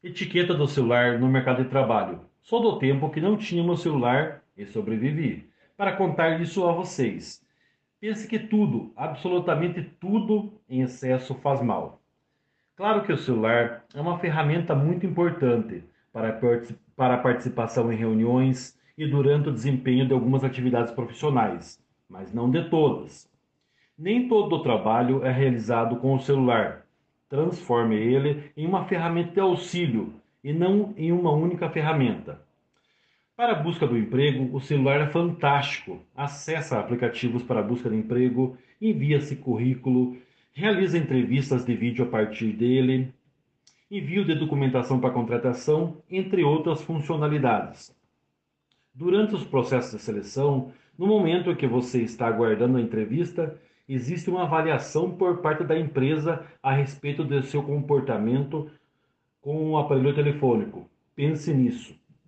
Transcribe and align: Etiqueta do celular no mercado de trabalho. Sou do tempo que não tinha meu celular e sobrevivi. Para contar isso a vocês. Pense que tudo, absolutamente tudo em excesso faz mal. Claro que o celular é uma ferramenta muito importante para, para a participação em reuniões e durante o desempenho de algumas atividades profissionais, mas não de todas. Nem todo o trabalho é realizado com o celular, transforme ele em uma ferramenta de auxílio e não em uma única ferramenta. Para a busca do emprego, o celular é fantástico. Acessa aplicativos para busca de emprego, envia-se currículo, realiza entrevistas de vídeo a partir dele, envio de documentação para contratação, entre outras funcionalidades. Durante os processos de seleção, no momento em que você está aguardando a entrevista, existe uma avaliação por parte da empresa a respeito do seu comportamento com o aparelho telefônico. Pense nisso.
Etiqueta 0.00 0.54
do 0.54 0.68
celular 0.68 1.18
no 1.18 1.28
mercado 1.28 1.64
de 1.64 1.68
trabalho. 1.68 2.20
Sou 2.40 2.62
do 2.62 2.78
tempo 2.78 3.10
que 3.10 3.20
não 3.20 3.36
tinha 3.36 3.64
meu 3.64 3.76
celular 3.76 4.44
e 4.56 4.64
sobrevivi. 4.64 5.50
Para 5.76 5.96
contar 5.96 6.40
isso 6.40 6.64
a 6.68 6.72
vocês. 6.72 7.44
Pense 8.00 8.28
que 8.28 8.38
tudo, 8.38 8.92
absolutamente 8.94 9.82
tudo 9.98 10.52
em 10.68 10.82
excesso 10.82 11.34
faz 11.34 11.60
mal. 11.60 12.00
Claro 12.76 13.02
que 13.02 13.12
o 13.12 13.18
celular 13.18 13.84
é 13.92 14.00
uma 14.00 14.20
ferramenta 14.20 14.72
muito 14.72 15.04
importante 15.04 15.82
para, 16.12 16.40
para 16.94 17.14
a 17.14 17.18
participação 17.18 17.92
em 17.92 17.96
reuniões 17.96 18.78
e 18.96 19.04
durante 19.04 19.48
o 19.48 19.52
desempenho 19.52 20.06
de 20.06 20.14
algumas 20.14 20.44
atividades 20.44 20.92
profissionais, 20.92 21.82
mas 22.08 22.32
não 22.32 22.48
de 22.48 22.70
todas. 22.70 23.28
Nem 23.98 24.28
todo 24.28 24.54
o 24.54 24.62
trabalho 24.62 25.24
é 25.24 25.32
realizado 25.32 25.96
com 25.96 26.14
o 26.14 26.20
celular, 26.20 26.86
transforme 27.28 27.96
ele 27.96 28.50
em 28.56 28.66
uma 28.66 28.84
ferramenta 28.84 29.32
de 29.32 29.40
auxílio 29.40 30.14
e 30.42 30.52
não 30.52 30.94
em 30.96 31.12
uma 31.12 31.32
única 31.32 31.68
ferramenta. 31.68 32.40
Para 33.36 33.52
a 33.52 33.62
busca 33.62 33.86
do 33.86 33.96
emprego, 33.96 34.54
o 34.56 34.60
celular 34.60 35.00
é 35.00 35.06
fantástico. 35.06 36.00
Acessa 36.16 36.80
aplicativos 36.80 37.42
para 37.42 37.62
busca 37.62 37.88
de 37.88 37.96
emprego, 37.96 38.56
envia-se 38.80 39.36
currículo, 39.36 40.16
realiza 40.52 40.98
entrevistas 40.98 41.64
de 41.64 41.74
vídeo 41.74 42.04
a 42.04 42.08
partir 42.08 42.52
dele, 42.52 43.12
envio 43.88 44.24
de 44.24 44.34
documentação 44.34 44.98
para 44.98 45.12
contratação, 45.12 45.98
entre 46.10 46.42
outras 46.42 46.82
funcionalidades. 46.82 47.94
Durante 48.92 49.36
os 49.36 49.44
processos 49.44 49.92
de 49.92 50.02
seleção, 50.02 50.72
no 50.98 51.06
momento 51.06 51.50
em 51.50 51.54
que 51.54 51.66
você 51.66 52.02
está 52.02 52.26
aguardando 52.26 52.78
a 52.78 52.80
entrevista, 52.80 53.56
existe 53.88 54.28
uma 54.28 54.42
avaliação 54.42 55.16
por 55.16 55.38
parte 55.38 55.64
da 55.64 55.78
empresa 55.78 56.44
a 56.62 56.72
respeito 56.72 57.24
do 57.24 57.42
seu 57.42 57.62
comportamento 57.62 58.70
com 59.40 59.70
o 59.70 59.78
aparelho 59.78 60.14
telefônico. 60.14 60.88
Pense 61.14 61.52
nisso. 61.54 61.97